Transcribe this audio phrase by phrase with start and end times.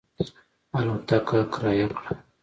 [0.77, 2.13] الوتکه کرایه کړه.